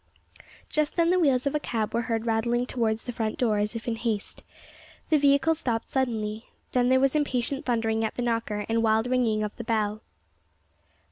[0.67, 3.75] Just then the wheels of a cab were heard rattling towards the front door, as
[3.75, 4.43] if in haste.
[5.11, 6.45] The vehicle stopped suddenly.
[6.71, 10.01] Then there was impatient thundering at the knocker, and wild ringing of the bell.